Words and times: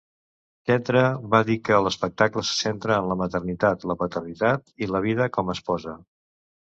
Kendra 0.69 1.03
va 1.33 1.41
dir 1.49 1.57
que 1.67 1.77
l'espectacle 1.87 2.43
se 2.51 2.55
centra 2.61 2.97
en 3.03 3.11
la 3.11 3.17
"maternitat, 3.21 3.85
la 3.93 3.97
paternitat 4.01 4.75
i 4.87 4.89
la 4.95 5.03
vida 5.09 5.29
com 5.37 5.53
a 5.53 5.57
esposa". 5.59 5.95